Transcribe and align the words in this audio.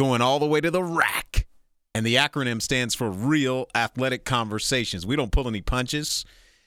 going 0.00 0.22
all 0.22 0.38
the 0.38 0.46
way 0.46 0.62
to 0.62 0.70
the 0.70 0.82
rack. 0.82 1.46
And 1.94 2.06
the 2.06 2.14
acronym 2.14 2.62
stands 2.62 2.94
for 2.94 3.10
Real 3.10 3.66
Athletic 3.74 4.24
Conversations. 4.24 5.04
We 5.04 5.14
don't 5.14 5.30
pull 5.30 5.46
any 5.46 5.60
punches. 5.60 6.24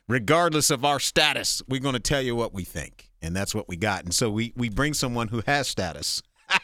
Regardless 0.07 0.69
of 0.69 0.85
our 0.85 0.99
status, 0.99 1.59
we're 1.67 1.81
going 1.81 1.95
to 1.95 1.99
tell 1.99 2.21
you 2.21 2.35
what 2.35 2.53
we 2.53 2.63
think. 2.63 3.09
And 3.23 3.35
that's 3.35 3.55
what 3.55 3.67
we 3.67 3.75
got. 3.75 4.03
And 4.03 4.13
so 4.13 4.29
we, 4.29 4.53
we 4.55 4.69
bring 4.69 4.93
someone 4.93 5.29
who 5.29 5.41
has 5.47 5.67
status 5.67 6.21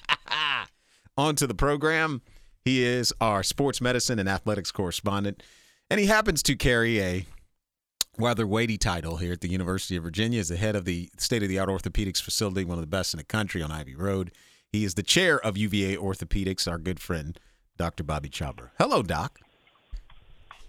onto 1.18 1.48
the 1.48 1.56
program. 1.56 2.22
He 2.64 2.84
is 2.84 3.12
our 3.20 3.42
sports 3.42 3.82
medicine 3.82 4.20
and 4.20 4.30
athletics 4.30 4.72
correspondent. 4.72 5.42
And 5.90 6.00
he 6.00 6.06
happens 6.06 6.44
to 6.44 6.56
carry 6.56 7.02
a 7.02 7.26
rather 8.20 8.46
weighty 8.46 8.78
title 8.78 9.18
here 9.18 9.34
at 9.34 9.42
the 9.42 9.50
University 9.50 9.96
of 9.96 10.04
Virginia 10.04 10.40
as 10.40 10.50
the 10.50 10.58
head 10.58 10.76
of 10.76 10.86
the 10.86 11.10
state 11.18 11.42
of 11.42 11.50
the 11.50 11.58
art 11.58 11.70
orthopedics 11.70 12.22
facility, 12.22 12.64
one 12.64 12.78
of 12.78 12.84
the 12.84 12.88
best 12.88 13.16
in 13.16 13.18
the 13.18 13.24
country 13.24 13.64
on 13.64 13.72
Ivy 13.72 13.96
Road. 13.96 14.32
He 14.72 14.84
is 14.84 14.94
the 14.94 15.04
chair 15.04 15.40
of 15.40 15.58
UVA 15.58 15.98
Orthopedics, 15.98 16.70
our 16.70 16.78
good 16.78 17.00
friend, 17.00 17.40
Dr. 17.78 18.04
Bobby 18.04 18.30
Chhabra. 18.30 18.70
Hello, 18.78 19.02
Doc. 19.02 19.40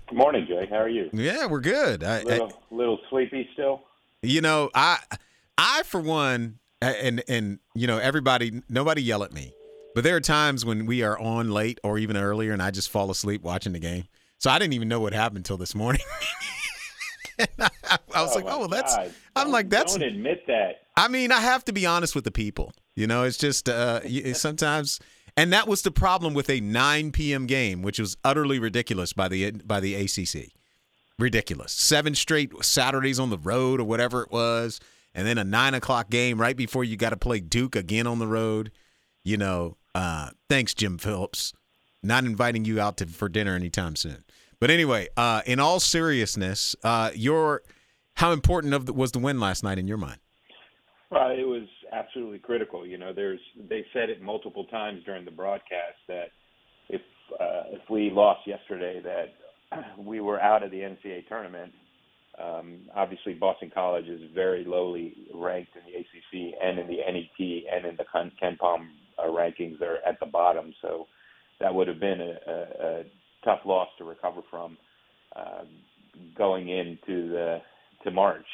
Good 0.09 0.17
morning, 0.17 0.47
Jay. 0.49 0.67
How 0.71 0.79
are 0.79 0.89
you? 0.89 1.11
Yeah, 1.13 1.47
we're 1.47 1.61
good. 1.61 2.03
A 2.03 2.23
little, 2.25 2.49
I, 2.49 2.75
little 2.75 2.99
sleepy 3.11 3.49
still. 3.53 3.83
You 4.23 4.41
know, 4.41 4.71
I, 4.75 4.99
I 5.59 5.83
for 5.85 6.01
one, 6.01 6.59
and 6.81 7.23
and 7.29 7.59
you 7.75 7.87
know, 7.87 7.99
everybody, 7.99 8.63
nobody 8.71 9.03
yell 9.03 9.23
at 9.23 9.35
me, 9.35 9.53
but 9.95 10.03
there 10.03 10.17
are 10.17 10.21
times 10.21 10.65
when 10.65 10.87
we 10.87 11.03
are 11.03 11.19
on 11.19 11.51
late 11.51 11.79
or 11.85 11.99
even 11.99 12.17
earlier, 12.17 12.53
and 12.53 12.63
I 12.63 12.71
just 12.71 12.89
fall 12.89 13.11
asleep 13.11 13.43
watching 13.43 13.75
the 13.75 13.79
game. 13.79 14.05
So 14.39 14.51
I 14.51 14.59
didn't 14.59 14.73
even 14.73 14.89
know 14.89 15.01
what 15.01 15.13
happened 15.13 15.39
until 15.39 15.59
this 15.59 15.75
morning. 15.75 16.03
I, 17.59 17.69
I, 18.15 18.23
was 18.23 18.33
oh 18.33 18.37
like, 18.37 18.45
oh, 18.49 18.61
well, 18.61 18.69
that's. 18.69 18.97
God. 18.97 19.13
I'm 19.37 19.45
don't, 19.45 19.53
like, 19.53 19.69
that's. 19.69 19.95
Don't 19.95 20.03
admit 20.09 20.47
that. 20.47 20.83
I 20.97 21.09
mean, 21.09 21.33
I 21.33 21.41
have 21.41 21.65
to 21.67 21.73
be 21.73 21.87
honest 21.87 22.15
with 22.15 22.25
the 22.25 22.31
people. 22.31 22.73
You 23.01 23.07
know, 23.07 23.23
it's 23.23 23.39
just 23.39 23.67
uh, 23.67 24.03
sometimes, 24.35 25.01
and 25.35 25.51
that 25.55 25.67
was 25.67 25.81
the 25.81 25.91
problem 25.91 26.35
with 26.35 26.51
a 26.51 26.61
9 26.61 27.13
p.m. 27.13 27.47
game, 27.47 27.81
which 27.81 27.99
was 27.99 28.19
utterly 28.23 28.59
ridiculous 28.59 29.15
by 29.15 29.27
the 29.27 29.53
by 29.53 29.81
the 29.81 29.95
ACC. 29.95 30.51
Ridiculous. 31.19 31.73
Seven 31.73 32.15
straight 32.15 32.53
Saturdays 32.63 33.19
on 33.19 33.31
the 33.31 33.39
road 33.39 33.81
or 33.81 33.85
whatever 33.85 34.21
it 34.21 34.31
was, 34.31 34.81
and 35.15 35.27
then 35.27 35.39
a 35.39 35.45
nine 35.45 35.73
o'clock 35.73 36.11
game 36.11 36.39
right 36.39 36.55
before 36.55 36.85
you 36.85 36.99
got 36.99 37.09
to 37.09 37.17
play 37.17 37.41
Duke 37.41 37.75
again 37.75 38.07
on 38.07 38.19
the 38.19 38.27
road. 38.27 38.71
You 39.25 39.39
know, 39.39 39.79
uh, 39.95 40.29
thanks, 40.51 40.75
Jim 40.75 40.99
Phillips. 40.99 41.55
Not 42.03 42.25
inviting 42.25 42.67
you 42.67 42.83
out 42.83 42.99
to 42.99 43.07
for 43.07 43.31
dinner 43.31 43.55
anytime 43.55 43.97
soon. 43.97 44.25
But 44.61 44.69
anyway, 44.69 45.09
uh, 45.17 45.41
in 45.47 45.59
all 45.59 45.81
seriousness, 45.81 46.77
uh, 46.85 47.13
your 47.15 47.63
how 48.17 48.33
important 48.33 48.75
of 48.75 48.85
the, 48.85 48.93
was 48.93 49.13
the 49.13 49.21
win 49.21 49.41
last 49.41 49.65
night 49.65 49.79
in 49.79 49.89
your 49.89 49.97
mind? 49.97 50.19
Well, 51.11 51.31
it 51.31 51.47
absolutely 52.21 52.39
critical. 52.39 52.87
You 52.87 52.99
know, 52.99 53.13
there's 53.15 53.41
they 53.69 53.85
said 53.95 54.11
it 54.11 54.21
multiple 54.21 54.65
times 54.67 55.03
during 55.05 55.25
the 55.25 55.31
broadcast 55.31 55.97
that 56.09 56.27
if 56.89 57.01
uh, 57.41 57.63
if 57.73 57.89
we 57.89 58.11
lost 58.11 58.47
yesterday, 58.47 59.01
that 59.03 59.79
we 59.99 60.21
were 60.21 60.41
out 60.41 60.63
of 60.63 60.71
the 60.71 60.79
NCAA 60.79 61.27
tournament. 61.29 61.73
Um, 62.43 62.81
obviously, 62.95 63.35
Boston 63.35 63.71
College 63.73 64.07
is 64.07 64.21
very 64.35 64.65
lowly 64.65 65.15
ranked 65.35 65.73
in 65.77 65.83
the 65.91 65.99
ACC 65.99 66.55
and 66.63 66.79
in 66.79 66.87
the 66.87 66.97
NET 66.97 67.75
and 67.75 67.87
in 67.87 67.97
the 67.97 68.05
KenPom 68.15 68.87
uh, 69.19 69.29
rankings. 69.29 69.79
They're 69.79 70.07
at 70.07 70.21
the 70.21 70.27
bottom, 70.27 70.75
so 70.83 71.07
that 71.61 71.75
would 71.75 71.89
have 71.89 72.01
been 72.01 72.21
a, 72.21 72.51
a, 72.51 72.87
a 72.87 73.05
tough 73.45 73.61
loss 73.65 73.89
to 73.99 74.05
recover 74.05 74.43
from 74.51 74.77
uh, 75.35 75.65
going 76.37 76.69
into 76.69 77.31
the 77.31 77.59
to 78.05 78.11
March. 78.11 78.47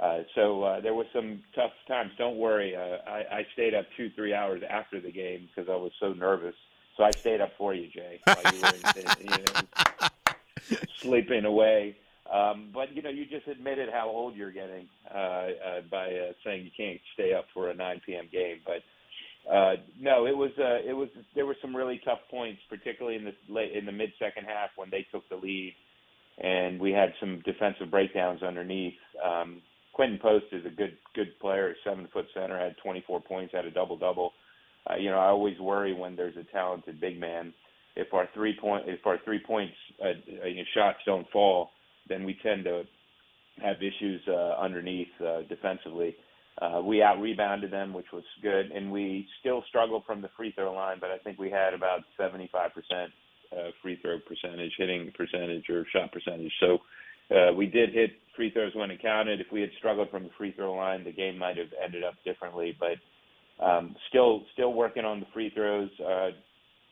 Uh, 0.00 0.20
so 0.34 0.62
uh, 0.62 0.80
there 0.80 0.94
was 0.94 1.06
some 1.12 1.42
tough 1.54 1.72
times. 1.86 2.10
Don't 2.18 2.36
worry. 2.36 2.74
Uh, 2.74 2.98
I, 3.08 3.38
I 3.38 3.46
stayed 3.52 3.74
up 3.74 3.86
two, 3.96 4.10
three 4.16 4.34
hours 4.34 4.62
after 4.68 5.00
the 5.00 5.12
game 5.12 5.48
because 5.48 5.70
I 5.70 5.76
was 5.76 5.92
so 6.00 6.12
nervous. 6.12 6.54
So 6.96 7.04
I 7.04 7.10
stayed 7.12 7.40
up 7.40 7.52
for 7.56 7.74
you, 7.74 7.88
Jay, 7.88 8.20
while 8.24 8.54
you 8.54 8.60
were 8.60 8.72
you 9.20 9.30
know, 9.30 10.78
sleeping 10.98 11.44
away. 11.44 11.96
Um, 12.32 12.70
but 12.72 12.94
you 12.94 13.02
know, 13.02 13.10
you 13.10 13.26
just 13.26 13.46
admitted 13.46 13.88
how 13.92 14.08
old 14.08 14.36
you're 14.36 14.52
getting 14.52 14.88
uh, 15.12 15.18
uh, 15.18 15.80
by 15.90 16.06
uh, 16.06 16.32
saying 16.44 16.64
you 16.64 16.70
can't 16.76 17.00
stay 17.14 17.34
up 17.34 17.46
for 17.52 17.70
a 17.70 17.74
9 17.74 18.00
p.m. 18.06 18.28
game. 18.32 18.58
But 18.64 18.82
uh, 19.50 19.76
no, 20.00 20.26
it 20.26 20.36
was 20.36 20.50
uh, 20.58 20.78
it 20.88 20.94
was 20.94 21.08
there 21.34 21.46
were 21.46 21.56
some 21.60 21.74
really 21.74 22.00
tough 22.04 22.20
points, 22.30 22.60
particularly 22.68 23.16
in 23.16 23.24
the 23.24 23.34
late 23.48 23.72
in 23.72 23.84
the 23.84 23.92
mid 23.92 24.12
second 24.18 24.44
half 24.44 24.70
when 24.76 24.88
they 24.90 25.06
took 25.12 25.28
the 25.28 25.36
lead, 25.36 25.74
and 26.38 26.80
we 26.80 26.92
had 26.92 27.12
some 27.20 27.42
defensive 27.44 27.90
breakdowns 27.90 28.42
underneath. 28.42 28.94
Um, 29.22 29.60
Quinten 29.92 30.20
Post 30.20 30.46
is 30.52 30.64
a 30.64 30.70
good 30.70 30.96
good 31.14 31.38
player, 31.40 31.74
seven 31.84 32.08
foot 32.12 32.26
center, 32.34 32.58
had 32.58 32.76
24 32.82 33.20
points, 33.20 33.52
had 33.54 33.66
a 33.66 33.70
double 33.70 33.96
double. 33.96 34.32
Uh, 34.90 34.96
you 34.96 35.10
know, 35.10 35.18
I 35.18 35.26
always 35.26 35.58
worry 35.60 35.94
when 35.94 36.16
there's 36.16 36.36
a 36.36 36.44
talented 36.52 37.00
big 37.00 37.20
man. 37.20 37.52
If 37.94 38.14
our 38.14 38.28
three 38.34 38.56
point 38.58 38.84
if 38.88 39.06
our 39.06 39.18
three 39.24 39.40
points 39.46 39.74
uh, 40.02 40.08
uh, 40.08 40.64
shots 40.74 40.98
don't 41.04 41.28
fall, 41.30 41.70
then 42.08 42.24
we 42.24 42.38
tend 42.42 42.64
to 42.64 42.84
have 43.62 43.76
issues 43.76 44.20
uh, 44.28 44.54
underneath 44.60 45.08
uh, 45.20 45.42
defensively. 45.48 46.16
Uh, 46.60 46.80
we 46.82 47.02
out 47.02 47.20
rebounded 47.20 47.70
them, 47.70 47.92
which 47.92 48.06
was 48.12 48.24
good, 48.42 48.70
and 48.70 48.90
we 48.90 49.26
still 49.40 49.64
struggle 49.68 50.02
from 50.06 50.20
the 50.20 50.28
free 50.36 50.52
throw 50.52 50.72
line. 50.72 50.98
But 51.00 51.10
I 51.10 51.18
think 51.18 51.38
we 51.38 51.50
had 51.50 51.74
about 51.74 52.00
75% 52.18 52.44
uh, 53.52 53.70
free 53.82 53.98
throw 54.00 54.18
percentage, 54.20 54.72
hitting 54.76 55.12
percentage, 55.16 55.68
or 55.70 55.86
shot 55.92 56.12
percentage. 56.12 56.52
So 56.60 56.78
uh, 57.34 57.52
we 57.52 57.66
did 57.66 57.92
hit 57.92 58.10
free 58.36 58.50
throws 58.50 58.74
when 58.74 58.90
it 58.90 59.02
counted. 59.02 59.40
If 59.40 59.46
we 59.52 59.60
had 59.60 59.70
struggled 59.78 60.10
from 60.10 60.24
the 60.24 60.30
free 60.36 60.52
throw 60.52 60.74
line, 60.74 61.04
the 61.04 61.12
game 61.12 61.38
might 61.38 61.56
have 61.56 61.68
ended 61.82 62.04
up 62.04 62.14
differently. 62.24 62.76
But 62.78 63.64
um, 63.64 63.94
still, 64.08 64.44
still 64.52 64.72
working 64.72 65.04
on 65.04 65.20
the 65.20 65.26
free 65.32 65.50
throws. 65.50 65.90
Uh, 66.00 66.30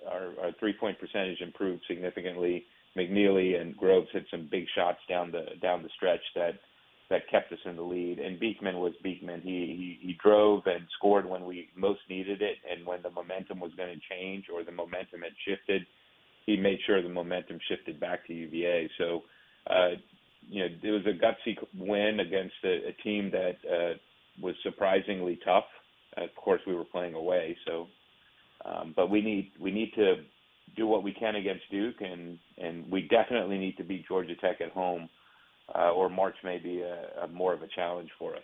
our, 0.08 0.32
our 0.42 0.52
three 0.58 0.74
point 0.78 0.98
percentage 0.98 1.40
improved 1.40 1.82
significantly. 1.88 2.64
McNeely 2.96 3.60
and 3.60 3.76
Groves 3.76 4.08
hit 4.12 4.26
some 4.30 4.48
big 4.50 4.64
shots 4.74 4.98
down 5.08 5.30
the 5.30 5.44
down 5.62 5.82
the 5.82 5.90
stretch 5.96 6.22
that 6.34 6.54
that 7.08 7.28
kept 7.30 7.52
us 7.52 7.58
in 7.64 7.76
the 7.76 7.82
lead. 7.82 8.18
And 8.18 8.40
Beekman 8.40 8.78
was 8.78 8.92
Beekman. 9.02 9.42
He 9.42 9.98
he, 10.00 10.08
he 10.08 10.18
drove 10.22 10.62
and 10.66 10.86
scored 10.96 11.28
when 11.28 11.44
we 11.44 11.68
most 11.76 12.00
needed 12.08 12.42
it, 12.42 12.56
and 12.70 12.86
when 12.86 13.02
the 13.02 13.10
momentum 13.10 13.60
was 13.60 13.72
going 13.76 13.94
to 13.94 14.14
change 14.14 14.46
or 14.52 14.64
the 14.64 14.72
momentum 14.72 15.22
had 15.22 15.32
shifted, 15.46 15.86
he 16.46 16.56
made 16.56 16.78
sure 16.86 17.02
the 17.02 17.08
momentum 17.08 17.58
shifted 17.68 18.00
back 18.00 18.26
to 18.26 18.34
UVA. 18.34 18.88
So 18.98 19.22
uh, 19.68 19.90
you 20.48 20.60
know, 20.60 20.68
it 20.82 20.90
was 20.90 21.06
a 21.06 21.10
gutsy 21.10 21.56
win 21.76 22.20
against 22.20 22.54
a, 22.64 22.88
a 22.88 22.92
team 23.02 23.30
that 23.30 23.56
uh, 23.70 23.94
was 24.42 24.54
surprisingly 24.62 25.38
tough. 25.44 25.64
Of 26.16 26.34
course, 26.34 26.60
we 26.66 26.74
were 26.74 26.84
playing 26.84 27.14
away, 27.14 27.56
so 27.66 27.86
um, 28.64 28.92
but 28.96 29.10
we 29.10 29.22
need 29.22 29.52
we 29.60 29.70
need 29.70 29.92
to 29.94 30.16
do 30.76 30.86
what 30.86 31.02
we 31.02 31.12
can 31.12 31.36
against 31.36 31.62
Duke, 31.70 32.00
and 32.00 32.38
and 32.58 32.90
we 32.90 33.02
definitely 33.02 33.58
need 33.58 33.76
to 33.76 33.84
beat 33.84 34.06
Georgia 34.08 34.34
Tech 34.34 34.60
at 34.60 34.72
home, 34.72 35.08
uh, 35.74 35.90
or 35.90 36.08
March 36.08 36.36
may 36.42 36.58
be 36.58 36.80
a, 36.80 37.24
a 37.24 37.28
more 37.28 37.52
of 37.52 37.62
a 37.62 37.68
challenge 37.68 38.10
for 38.18 38.34
us. 38.34 38.42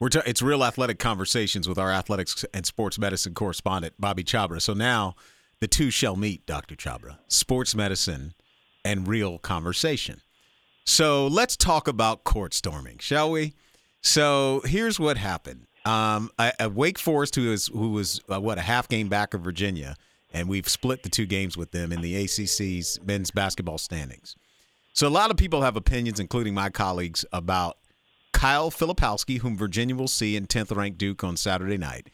We're 0.00 0.10
it's 0.26 0.42
real 0.42 0.62
athletic 0.64 0.98
conversations 0.98 1.68
with 1.68 1.78
our 1.78 1.90
athletics 1.90 2.44
and 2.54 2.66
sports 2.66 2.98
medicine 2.98 3.34
correspondent 3.34 3.94
Bobby 3.98 4.24
Chhabra. 4.24 4.60
So 4.60 4.74
now 4.74 5.14
the 5.60 5.68
two 5.68 5.90
shall 5.90 6.16
meet, 6.16 6.46
Doctor 6.46 6.76
Chhabra, 6.76 7.18
sports 7.26 7.74
medicine 7.74 8.34
and 8.84 9.08
real 9.08 9.38
conversation. 9.38 10.20
So 10.88 11.26
let's 11.26 11.54
talk 11.54 11.86
about 11.86 12.24
court 12.24 12.54
storming, 12.54 12.96
shall 12.96 13.30
we? 13.30 13.52
So 14.00 14.62
here's 14.64 14.98
what 14.98 15.18
happened. 15.18 15.66
Um, 15.84 16.30
a, 16.38 16.70
Wake 16.70 16.98
Forest, 16.98 17.34
who 17.34 17.50
was 17.50 17.66
who 17.66 17.90
was 17.90 18.22
uh, 18.32 18.40
what 18.40 18.56
a 18.56 18.62
half 18.62 18.88
game 18.88 19.10
back 19.10 19.34
of 19.34 19.42
Virginia, 19.42 19.96
and 20.32 20.48
we've 20.48 20.66
split 20.66 21.02
the 21.02 21.10
two 21.10 21.26
games 21.26 21.58
with 21.58 21.72
them 21.72 21.92
in 21.92 22.00
the 22.00 22.24
ACC's 22.24 22.98
men's 23.04 23.30
basketball 23.30 23.76
standings. 23.76 24.34
So 24.94 25.06
a 25.06 25.10
lot 25.10 25.30
of 25.30 25.36
people 25.36 25.60
have 25.60 25.76
opinions, 25.76 26.20
including 26.20 26.54
my 26.54 26.70
colleagues, 26.70 27.22
about 27.34 27.76
Kyle 28.32 28.70
Filipowski, 28.70 29.40
whom 29.40 29.58
Virginia 29.58 29.94
will 29.94 30.08
see 30.08 30.36
in 30.36 30.46
10th 30.46 30.74
ranked 30.74 30.96
Duke 30.96 31.22
on 31.22 31.36
Saturday 31.36 31.76
night, 31.76 32.08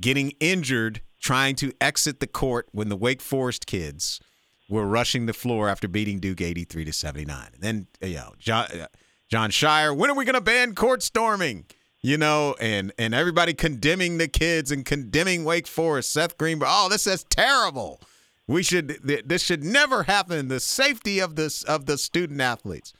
getting 0.00 0.30
injured 0.38 1.00
trying 1.20 1.56
to 1.56 1.72
exit 1.80 2.20
the 2.20 2.28
court 2.28 2.68
when 2.70 2.88
the 2.88 2.96
Wake 2.96 3.20
Forest 3.20 3.66
kids 3.66 4.20
were 4.68 4.86
rushing 4.86 5.26
the 5.26 5.32
floor 5.32 5.68
after 5.68 5.88
beating 5.88 6.18
Duke 6.18 6.40
83 6.40 6.84
to 6.86 6.92
79. 6.92 7.48
And 7.54 7.62
then, 7.62 7.86
you 8.00 8.16
know, 8.16 8.32
John, 8.38 8.66
uh, 8.72 8.86
Jon 9.28 9.50
Scheyer, 9.50 9.96
when 9.96 10.10
are 10.10 10.14
we 10.14 10.24
going 10.24 10.34
to 10.34 10.40
ban 10.40 10.74
court 10.74 11.02
storming? 11.02 11.66
You 12.04 12.18
know, 12.18 12.56
and 12.60 12.92
and 12.98 13.14
everybody 13.14 13.54
condemning 13.54 14.18
the 14.18 14.26
kids 14.26 14.72
and 14.72 14.84
condemning 14.84 15.44
Wake 15.44 15.68
Forest. 15.68 16.12
Seth 16.12 16.36
Greenberg, 16.36 16.68
oh, 16.70 16.88
this 16.88 17.06
is 17.06 17.22
terrible. 17.24 18.00
We 18.48 18.64
should 18.64 19.00
this 19.24 19.42
should 19.42 19.62
never 19.62 20.02
happen. 20.02 20.48
The 20.48 20.58
safety 20.58 21.20
of 21.20 21.36
this 21.36 21.62
of 21.62 21.86
the 21.86 21.96
student 21.96 22.40
athletes. 22.40 22.92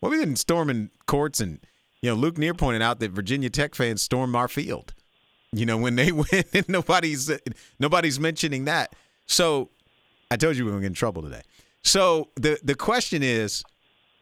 Well, 0.00 0.10
we 0.10 0.18
didn't 0.18 0.36
storming 0.36 0.90
courts, 1.06 1.40
and 1.40 1.60
you 2.02 2.10
know, 2.10 2.16
Luke 2.16 2.36
Neer 2.36 2.52
pointed 2.52 2.82
out 2.82 3.00
that 3.00 3.12
Virginia 3.12 3.48
Tech 3.48 3.74
fans 3.74 4.02
stormed 4.02 4.36
our 4.36 4.48
field. 4.48 4.92
You 5.52 5.64
know, 5.64 5.78
when 5.78 5.96
they 5.96 6.12
win, 6.12 6.44
and 6.52 6.68
nobody's 6.68 7.30
nobody's 7.78 8.20
mentioning 8.20 8.66
that. 8.66 8.94
So 9.26 9.70
I 10.30 10.36
told 10.36 10.56
you 10.56 10.64
we 10.64 10.70
were 10.70 10.78
going 10.78 10.82
to 10.82 10.84
get 10.86 10.90
in 10.90 10.94
trouble 10.94 11.22
today. 11.22 11.42
So 11.82 12.28
the 12.36 12.58
the 12.62 12.74
question 12.74 13.22
is, 13.22 13.64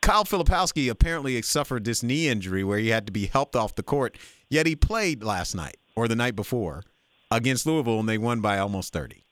Kyle 0.01 0.25
Filipowski 0.25 0.91
apparently 0.91 1.41
suffered 1.43 1.85
this 1.85 2.03
knee 2.03 2.29
injury 2.29 2.65
where 2.65 2.79
he 2.79 2.89
had 2.89 3.07
to 3.07 3.13
be 3.13 3.27
helped 3.27 3.57
off 3.57 3.75
the 3.75 3.83
court. 3.83 4.17
Yet 4.49 4.67
he 4.67 4.77
played 4.77 5.23
last 5.23 5.55
night 5.55 5.77
or 5.97 6.09
the 6.09 6.17
night 6.17 6.37
before 6.37 6.83
against 7.31 7.67
Louisville, 7.67 8.01
and 8.01 8.09
they 8.09 8.19
won 8.19 8.41
by 8.41 8.59
almost 8.59 8.93
thirty. 8.93 9.25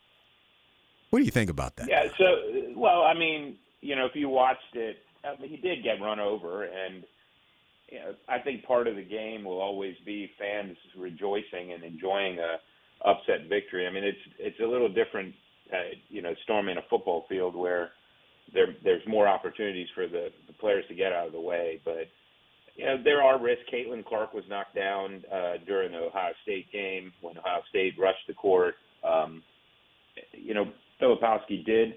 What 1.11 1.21
do 1.21 1.25
you 1.25 1.31
think 1.31 1.51
about 1.51 1.77
that? 1.77 1.89
Yeah. 1.89 2.09
So, 2.19 2.25
well, 2.75 3.03
I 3.03 3.15
mean, 3.15 3.57
you 3.81 3.95
know, 3.97 4.05
if 4.05 4.15
you 4.15 4.29
watched 4.29 4.75
it, 4.75 4.99
I 5.25 5.41
mean, 5.41 5.51
he 5.51 5.57
did 5.57 5.83
get 5.83 6.01
run 6.01 6.21
over, 6.21 6.65
and 6.65 7.05
you 7.91 8.01
know, 8.01 8.15
I 8.29 8.41
think 8.41 8.65
part 8.65 8.89
of 8.89 8.97
the 8.97 9.05
game 9.05 9.45
will 9.45 9.61
always 9.61 9.95
be 10.05 10.31
fans 10.39 10.77
rejoicing 10.97 11.73
and 11.73 11.85
enjoying 11.85 12.39
a 12.39 12.57
upset 13.09 13.49
victory. 13.49 13.87
I 13.87 13.91
mean, 13.91 14.05
it's 14.05 14.19
it's 14.39 14.61
a 14.61 14.67
little 14.67 14.89
different, 14.89 15.35
uh, 15.73 15.97
you 16.09 16.23
know, 16.23 16.35
storming 16.45 16.77
a 16.77 16.83
football 16.89 17.27
field 17.29 17.55
where 17.55 17.91
there 18.53 18.69
there's 18.85 19.07
more 19.07 19.27
opportunities 19.27 19.89
for 19.95 20.07
the, 20.07 20.29
the 20.47 20.53
players 20.55 20.85
to 20.89 20.95
get 20.95 21.13
out 21.13 21.27
of 21.27 21.33
the 21.33 21.41
way, 21.41 21.81
but 21.85 22.09
you 22.77 22.85
know, 22.85 22.97
there 23.03 23.23
are 23.23 23.41
risks. 23.41 23.65
Caitlin 23.73 24.05
Clark 24.05 24.35
was 24.35 24.45
knocked 24.49 24.75
down 24.75 25.25
uh, 25.33 25.55
during 25.67 25.93
the 25.93 25.99
Ohio 25.99 26.33
State 26.43 26.71
game 26.71 27.13
when 27.23 27.39
Ohio 27.39 27.63
State 27.71 27.95
rushed 27.99 28.27
the 28.29 28.35
court. 28.35 28.75
Um, 29.03 29.43
you 30.33 30.53
know, 30.53 30.67
Filipowski 31.01 31.65
did 31.65 31.95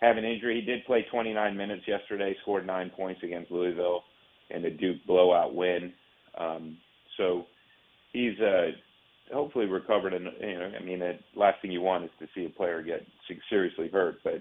have 0.00 0.16
an 0.16 0.24
injury. 0.24 0.60
He 0.60 0.66
did 0.66 0.84
play 0.86 1.04
29 1.10 1.56
minutes 1.56 1.82
yesterday, 1.86 2.34
scored 2.42 2.66
nine 2.66 2.90
points 2.90 3.20
against 3.22 3.50
Louisville 3.50 4.02
in 4.50 4.62
the 4.62 4.70
Duke 4.70 4.98
blowout 5.06 5.54
win. 5.54 5.92
Um, 6.38 6.78
so 7.16 7.44
he's 8.12 8.38
uh, 8.40 8.70
hopefully 9.32 9.66
recovered. 9.66 10.14
And 10.14 10.28
you 10.40 10.58
know, 10.58 10.70
I 10.80 10.82
mean, 10.82 11.00
the 11.00 11.18
last 11.34 11.60
thing 11.62 11.70
you 11.70 11.80
want 11.80 12.04
is 12.04 12.10
to 12.20 12.26
see 12.34 12.46
a 12.46 12.50
player 12.50 12.82
get 12.82 13.06
seriously 13.48 13.88
hurt. 13.92 14.16
But 14.22 14.40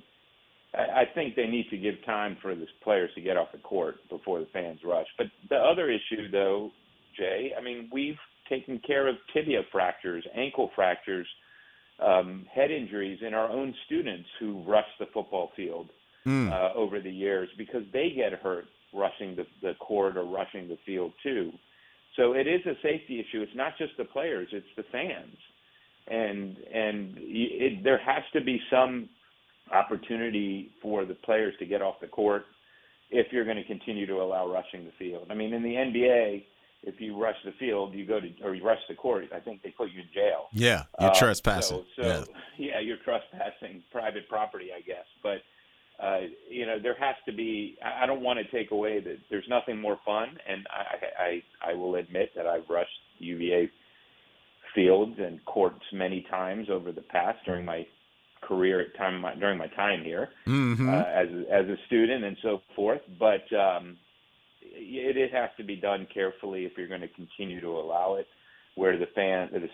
I, 0.74 1.02
I 1.02 1.04
think 1.14 1.36
they 1.36 1.48
need 1.48 1.70
to 1.70 1.78
give 1.78 1.96
time 2.06 2.38
for 2.42 2.56
the 2.56 2.66
players 2.84 3.12
to 3.16 3.22
get 3.22 3.38
off 3.38 3.52
the 3.52 3.60
court 3.60 3.96
before 4.10 4.40
the 4.40 4.48
fans 4.54 4.80
rush. 4.86 5.08
But 5.18 5.28
the 5.50 5.58
other 5.58 5.90
issue, 5.90 6.30
though, 6.32 6.72
Jay, 7.18 7.52
I 7.58 7.62
mean, 7.62 7.90
we've 7.92 8.18
taken 8.50 8.80
care 8.86 9.08
of 9.08 9.16
tibia 9.34 9.62
fractures, 9.72 10.26
ankle 10.36 10.72
fractures 10.76 11.28
um, 12.00 12.46
head 12.54 12.72
injuries 12.72 13.20
in 13.26 13.34
our 13.34 13.50
own 13.50 13.74
students 13.86 14.28
who 14.40 14.64
rush 14.64 14.88
the 15.00 15.06
football 15.14 15.52
field 15.56 15.90
mm. 16.26 16.52
uh, 16.52 16.78
over 16.78 17.00
the 17.00 17.12
years 17.12 17.50
because 17.58 17.84
they 17.94 18.12
get 18.16 18.34
hurt 18.34 18.66
rushing 18.94 19.36
the, 19.36 19.46
the 19.62 19.74
court 19.76 20.18
or 20.18 20.24
rushing 20.24 20.68
the 20.68 20.78
field 20.86 21.14
too. 21.24 21.52
So 22.16 22.34
it 22.34 22.48
is 22.48 22.62
a 22.66 22.76
safety 22.82 23.20
issue. 23.20 23.42
It's 23.42 23.56
not 23.56 23.78
just 23.78 23.94
the 23.98 24.06
players; 24.06 24.50
it's 24.52 24.68
the 24.78 24.84
fans, 24.92 25.38
and 26.08 26.58
and 26.74 27.18
it, 27.18 27.84
there 27.84 27.98
has 27.98 28.24
to 28.34 28.42
be 28.42 28.62
some 28.70 29.10
opportunity 29.72 30.72
for 30.82 31.06
the 31.06 31.16
players 31.16 31.54
to 31.60 31.66
get 31.66 31.82
off 31.82 31.96
the 32.02 32.08
court 32.08 32.46
if 33.10 33.32
you're 33.32 33.46
going 33.46 33.58
to 33.58 33.64
continue 33.64 34.06
to 34.06 34.16
allow 34.16 34.52
rushing 34.52 34.86
the 34.86 34.92
field. 35.00 35.28
I 35.30 35.34
mean, 35.34 35.54
in 35.54 35.64
the 35.64 35.74
NBA, 35.74 36.44
if 36.84 37.00
you 37.00 37.20
rush 37.20 37.36
the 37.46 37.54
field, 37.60 37.94
you 37.94 38.06
go 38.06 38.20
to 38.20 38.30
or 38.44 38.54
you 38.54 38.64
rush 38.64 38.80
the 38.90 38.96
court. 38.96 39.26
I 39.34 39.40
think 39.40 39.64
they 39.64 39.72
put 39.72 39.92
you 39.92 40.02
in 40.02 40.08
jail. 40.14 40.48
Yeah, 40.52 40.84
you're 41.00 41.12
uh, 41.12 41.14
trespassing. 41.14 41.84
So, 41.96 42.02
so 42.02 42.08
yeah. 42.08 42.24
yeah, 42.58 42.80
you're 42.80 42.98
trespassing 42.98 43.84
private 43.92 44.28
property, 44.28 44.68
I 44.76 44.82
guess. 44.82 45.06
But 45.22 45.42
uh, 46.02 46.22
you 46.50 46.66
know, 46.66 46.78
there 46.82 46.96
has 47.00 47.16
to 47.26 47.32
be. 47.32 47.78
I 47.84 48.06
don't 48.06 48.22
want 48.22 48.40
to 48.40 48.58
take 48.58 48.72
away 48.72 49.00
that 49.00 49.18
there's 49.30 49.48
nothing 49.48 49.80
more 49.80 49.98
fun, 50.06 50.38
and 50.48 50.66
I, 50.70 51.24
I 51.24 51.72
I 51.72 51.74
will 51.76 51.96
admit 51.96 52.32
that 52.36 52.48
I've 52.48 52.70
rushed 52.70 52.90
UVA 53.20 53.70
fields 54.76 55.16
and 55.20 55.44
courts 55.46 55.84
many 55.94 56.26
times 56.30 56.68
over 56.70 56.92
the 56.92 57.02
past 57.02 57.40
during 57.46 57.64
my 57.64 57.86
career 58.42 58.82
at 58.82 58.98
time 58.98 59.22
my, 59.22 59.36
during 59.36 59.58
my 59.58 59.68
time 59.68 60.04
here 60.04 60.30
mm-hmm. 60.48 60.90
uh, 60.90 61.04
as 61.04 61.28
as 61.52 61.70
a 61.70 61.78
student 61.88 62.24
and 62.24 62.38
so 62.42 62.62
forth. 62.76 63.02
But 63.20 63.44
um, 63.56 63.98
it, 64.62 65.18
it 65.18 65.32
has 65.32 65.50
to 65.58 65.64
be 65.64 65.76
done 65.76 66.08
carefully 66.14 66.66
if 66.66 66.74
you're 66.78 66.88
going 66.88 67.02
to 67.02 67.08
continue 67.10 67.62
to 67.62 67.70
allow 67.70 68.16
it, 68.16 68.28
where 68.76 68.98
the 68.98 69.08
fan, 69.16 69.50
the 69.54 69.70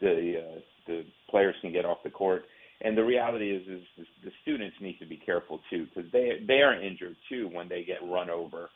the, 0.00 0.34
uh, 0.38 0.60
the 0.86 1.04
players 1.30 1.54
can 1.60 1.72
get 1.72 1.84
off 1.84 1.98
the 2.04 2.10
court. 2.10 2.44
And 2.82 2.96
the 2.96 3.04
reality 3.04 3.50
is, 3.50 3.66
is 3.68 4.06
the 4.22 4.30
students 4.42 4.76
need 4.80 4.98
to 4.98 5.06
be 5.06 5.16
careful 5.16 5.60
too, 5.70 5.86
because 5.86 6.10
they 6.12 6.40
they 6.46 6.60
are 6.60 6.80
injured 6.80 7.16
too 7.28 7.48
when 7.52 7.68
they 7.68 7.84
get 7.84 7.98
run 8.02 8.28
over 8.28 8.68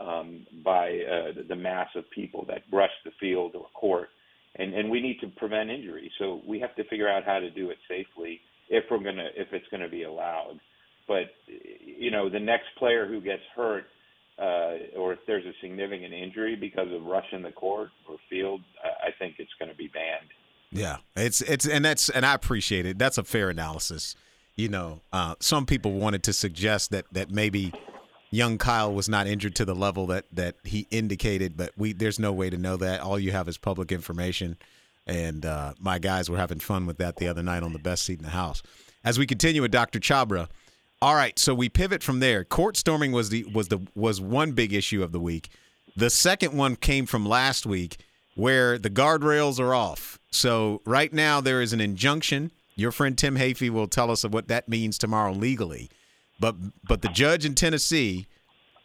um, 0.00 0.46
by 0.64 0.88
uh, 0.88 1.32
the, 1.36 1.44
the 1.48 1.56
mass 1.56 1.88
of 1.94 2.10
people 2.10 2.46
that 2.48 2.62
rush 2.72 2.90
the 3.04 3.10
field 3.20 3.54
or 3.54 3.66
court, 3.74 4.08
and 4.56 4.72
and 4.74 4.90
we 4.90 5.00
need 5.00 5.20
to 5.20 5.28
prevent 5.28 5.70
injury. 5.70 6.10
So 6.18 6.40
we 6.46 6.60
have 6.60 6.74
to 6.76 6.84
figure 6.84 7.08
out 7.08 7.24
how 7.24 7.40
to 7.40 7.50
do 7.50 7.70
it 7.70 7.78
safely 7.88 8.40
if 8.70 8.84
we're 8.90 8.98
gonna 8.98 9.28
if 9.36 9.48
it's 9.52 9.66
gonna 9.70 9.88
be 9.88 10.04
allowed. 10.04 10.58
But 11.06 11.34
you 11.46 12.10
know, 12.10 12.30
the 12.30 12.40
next 12.40 12.68
player 12.78 13.06
who 13.06 13.20
gets 13.20 13.42
hurt 13.54 13.84
uh, 14.38 14.96
or 14.96 15.12
if 15.12 15.18
there's 15.26 15.44
a 15.44 15.52
significant 15.60 16.12
injury 16.12 16.56
because 16.56 16.88
of 16.92 17.04
rushing 17.04 17.42
the 17.42 17.52
court 17.52 17.90
or 18.08 18.16
field, 18.30 18.60
I 18.82 19.10
think 19.18 19.36
it's 19.38 19.52
going 19.58 19.70
to 19.70 19.76
be 19.76 19.88
banned. 19.88 20.30
Yeah, 20.72 20.96
it's 21.14 21.42
it's 21.42 21.66
and 21.66 21.84
that's 21.84 22.08
and 22.08 22.24
I 22.24 22.34
appreciate 22.34 22.86
it. 22.86 22.98
That's 22.98 23.18
a 23.18 23.24
fair 23.24 23.50
analysis. 23.50 24.16
You 24.56 24.68
know, 24.68 25.00
uh, 25.12 25.34
some 25.38 25.66
people 25.66 25.92
wanted 25.92 26.22
to 26.24 26.32
suggest 26.32 26.90
that 26.90 27.04
that 27.12 27.30
maybe 27.30 27.72
young 28.30 28.56
Kyle 28.56 28.92
was 28.92 29.08
not 29.08 29.26
injured 29.26 29.54
to 29.56 29.64
the 29.66 29.74
level 29.74 30.06
that 30.06 30.24
that 30.32 30.56
he 30.64 30.88
indicated, 30.90 31.56
but 31.56 31.72
we 31.76 31.92
there's 31.92 32.18
no 32.18 32.32
way 32.32 32.48
to 32.48 32.56
know 32.56 32.76
that. 32.78 33.00
All 33.00 33.18
you 33.18 33.32
have 33.32 33.48
is 33.48 33.58
public 33.58 33.92
information, 33.92 34.56
and 35.06 35.44
uh, 35.44 35.74
my 35.78 35.98
guys 35.98 36.30
were 36.30 36.38
having 36.38 36.58
fun 36.58 36.86
with 36.86 36.96
that 36.98 37.16
the 37.16 37.28
other 37.28 37.42
night 37.42 37.62
on 37.62 37.74
the 37.74 37.78
best 37.78 38.04
seat 38.04 38.18
in 38.18 38.24
the 38.24 38.30
house. 38.30 38.62
As 39.04 39.18
we 39.18 39.26
continue 39.26 39.60
with 39.60 39.72
Dr. 39.72 40.00
Chhabra, 40.00 40.48
all 41.02 41.14
right, 41.14 41.38
so 41.38 41.54
we 41.54 41.68
pivot 41.68 42.02
from 42.02 42.20
there. 42.20 42.44
Court 42.44 42.76
storming 42.76 43.12
was 43.12 43.28
the 43.28 43.44
was 43.52 43.68
the 43.68 43.86
was 43.94 44.22
one 44.22 44.52
big 44.52 44.72
issue 44.72 45.02
of 45.02 45.12
the 45.12 45.20
week. 45.20 45.50
The 45.96 46.08
second 46.08 46.56
one 46.56 46.76
came 46.76 47.04
from 47.04 47.26
last 47.26 47.66
week 47.66 47.98
where 48.34 48.78
the 48.78 48.90
guardrails 48.90 49.60
are 49.60 49.74
off. 49.74 50.18
So 50.30 50.80
right 50.84 51.12
now 51.12 51.40
there 51.40 51.60
is 51.60 51.72
an 51.72 51.80
injunction. 51.80 52.50
Your 52.74 52.92
friend 52.92 53.16
Tim 53.16 53.36
Heaphy 53.36 53.70
will 53.70 53.86
tell 53.86 54.10
us 54.10 54.24
what 54.24 54.48
that 54.48 54.68
means 54.68 54.98
tomorrow 54.98 55.32
legally. 55.32 55.90
But 56.40 56.56
but 56.88 57.02
the 57.02 57.08
judge 57.08 57.44
in 57.44 57.54
Tennessee, 57.54 58.26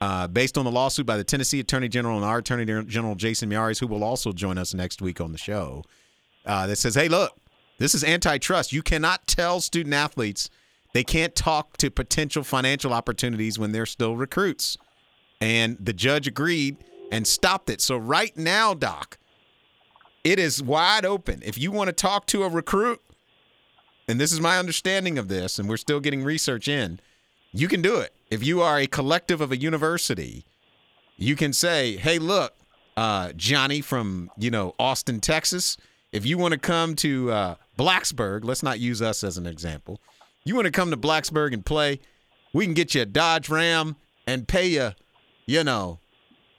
uh, 0.02 0.28
based 0.28 0.58
on 0.58 0.66
the 0.66 0.72
lawsuit 0.72 1.06
by 1.06 1.18
the 1.18 1.24
Tennessee 1.24 1.60
Attorney 1.60 1.88
General 1.88 2.18
and 2.18 2.26
our 2.26 2.40
Attorney 2.40 2.66
General 2.66 3.16
Jason 3.16 3.50
Miyares, 3.50 3.80
who 3.80 3.88
will 3.88 4.04
also 4.04 4.32
join 4.32 4.58
us 4.58 4.74
next 4.74 5.02
week 5.02 5.22
on 5.22 5.32
the 5.32 5.38
show, 5.38 5.84
uh, 6.46 6.68
that 6.68 6.76
says, 6.76 6.96
"Hey, 6.96 7.08
look, 7.08 7.40
this 7.80 7.96
is 7.96 8.04
antitrust. 8.04 8.74
You 8.74 8.84
cannot 8.84 9.28
tell 9.28 9.62
student 9.62 9.96
athletes." 9.96 10.50
They 10.94 11.04
can't 11.04 11.36
talk 11.36 11.78
to 11.78 11.92
potential 11.92 12.44
financial 12.44 12.94
opportunities 12.94 13.60
when 13.60 13.72
they're 13.72 13.86
still 13.86 14.16
recruits. 14.16 14.78
And 15.40 15.78
the 15.80 15.94
judge 15.94 16.28
agreed 16.28 16.78
and 17.12 17.28
stopped 17.28 17.70
it. 17.70 17.82
So, 17.82 17.98
right 17.98 18.36
now, 18.36 18.74
Doc, 18.74 19.18
it 20.24 20.40
is 20.40 20.62
wide 20.62 21.06
open. 21.06 21.42
If 21.46 21.58
you 21.58 21.72
want 21.72 21.88
to 21.88 21.94
talk 21.94 22.26
to 22.28 22.44
a 22.44 22.50
recruit, 22.50 23.02
and 24.08 24.20
this 24.20 24.32
is 24.32 24.40
my 24.40 24.58
understanding 24.58 25.18
of 25.18 25.28
this, 25.28 25.60
and 25.60 25.68
we're 25.68 25.78
still 25.78 26.00
getting 26.00 26.24
research 26.24 26.68
in, 26.68 27.00
you 27.52 27.68
can 27.68 27.82
do 27.82 27.98
it. 27.98 28.14
If 28.30 28.44
you 28.44 28.62
are 28.62 28.80
a 28.80 28.88
collective 28.88 29.42
of 29.42 29.52
a 29.52 29.58
university, 29.58 30.46
you 31.18 31.36
can 31.36 31.54
say, 31.54 31.98
hey, 31.98 32.20
look, 32.20 32.54
uh, 32.96 33.32
Johnny 33.36 33.82
from, 33.82 34.30
you 34.38 34.52
know, 34.52 34.76
Austin, 34.80 35.20
Texas, 35.20 35.78
if 36.12 36.26
you 36.26 36.38
want 36.38 36.54
to 36.54 36.60
come 36.60 36.96
to 36.98 37.32
uh, 37.32 37.56
Blacksburg, 37.78 38.44
let's 38.44 38.64
not 38.64 38.80
use 38.80 39.02
us 39.02 39.24
as 39.24 39.38
an 39.38 39.46
example. 39.46 40.00
You 40.44 40.56
want 40.56 40.66
to 40.66 40.72
come 40.72 40.92
to 40.92 40.98
Blacksburg 40.98 41.54
and 41.54 41.66
play? 41.66 42.00
We 42.54 42.66
can 42.66 42.74
get 42.74 42.96
you 42.96 43.02
a 43.02 43.06
Dodge 43.06 43.50
Ram 43.50 43.98
and 44.26 44.48
pay 44.48 44.68
you, 44.68 44.92
you 45.46 45.64
know, 45.64 46.00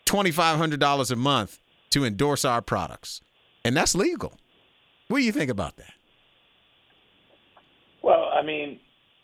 $2,500 0.07 1.11
a 1.11 1.17
month 1.17 1.59
to 1.91 2.05
endorse 2.05 2.45
our 2.45 2.63
products. 2.63 3.21
And 3.65 3.77
that's 3.77 3.95
legal. 3.95 4.33
What 5.09 5.19
do 5.19 5.25
you 5.25 5.33
think 5.33 5.51
about 5.51 5.77
that? 5.77 5.93
Well, 8.03 8.31
I 8.33 8.43
mean, 8.43 8.81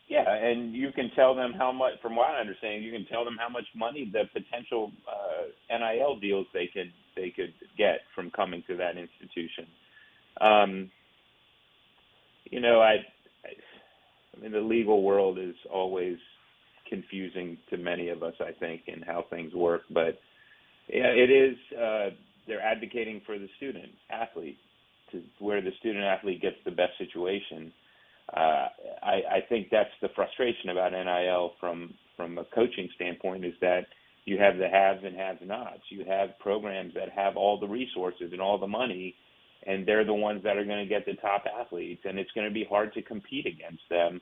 yeah, 0.09 0.25
and 0.29 0.75
you 0.75 0.93
can 0.93 1.11
tell 1.17 1.35
them 1.35 1.55
how 1.57 1.73
much. 1.73 1.95
From 2.03 2.17
what 2.17 2.31
I 2.31 2.41
understand, 2.41 2.85
you 2.85 2.93
can 2.93 3.07
tell 3.07 3.25
them 3.25 3.37
how 3.38 3.49
much 3.49 3.64
money 3.75 4.11
the 4.12 4.25
potential 4.33 4.93
uh, 5.09 5.76
NIL 5.79 6.19
deals 6.21 6.47
they 6.53 6.69
could 6.73 6.93
they 7.17 7.31
could 7.31 7.55
get 7.79 8.00
from 8.14 8.31
coming 8.31 8.62
to 8.67 8.76
that 8.76 8.97
institution. 8.97 9.67
Um, 10.41 10.91
you 12.50 12.61
know, 12.61 12.81
I 12.81 12.97
I 14.37 14.41
mean, 14.41 14.53
the 14.53 14.61
legal 14.61 15.03
world 15.03 15.38
is 15.38 15.55
always 15.73 16.17
confusing 16.88 17.57
to 17.71 17.76
many 17.76 18.09
of 18.09 18.23
us, 18.23 18.35
I 18.41 18.53
think, 18.53 18.83
in 18.87 19.03
how 19.03 19.25
things 19.31 19.55
work. 19.55 19.83
But 19.91 20.19
yeah, 20.88 21.07
it 21.07 21.31
is. 21.31 21.57
Uh, 21.73 22.11
they're 22.46 22.62
advocating 22.62 23.20
for 23.26 23.38
the 23.38 23.48
student 23.56 23.92
athlete 24.10 24.58
to 25.12 25.22
where 25.38 25.60
the 25.60 25.72
student 25.80 26.04
athlete 26.04 26.42
gets 26.42 26.56
the 26.64 26.70
best 26.70 26.92
situation. 26.98 27.72
Uh, 28.34 28.68
I, 29.02 29.22
I 29.36 29.40
think 29.48 29.68
that's 29.70 29.90
the 30.00 30.08
frustration 30.14 30.70
about 30.70 30.92
NIL 30.92 31.52
from 31.60 31.94
from 32.16 32.38
a 32.38 32.44
coaching 32.54 32.88
standpoint 32.94 33.44
is 33.44 33.54
that 33.60 33.86
you 34.24 34.38
have 34.38 34.56
the 34.56 34.68
haves 34.68 35.04
and 35.04 35.16
have-nots. 35.16 35.82
You 35.90 36.04
have 36.06 36.38
programs 36.38 36.94
that 36.94 37.10
have 37.10 37.36
all 37.36 37.58
the 37.60 37.66
resources 37.66 38.30
and 38.32 38.40
all 38.40 38.58
the 38.58 38.66
money, 38.66 39.14
and 39.66 39.86
they're 39.86 40.04
the 40.04 40.14
ones 40.14 40.42
that 40.44 40.56
are 40.56 40.64
going 40.64 40.82
to 40.82 40.88
get 40.88 41.04
the 41.04 41.14
top 41.14 41.44
athletes, 41.60 42.02
and 42.04 42.18
it's 42.18 42.30
going 42.32 42.48
to 42.48 42.54
be 42.54 42.64
hard 42.64 42.94
to 42.94 43.02
compete 43.02 43.46
against 43.46 43.82
them 43.90 44.20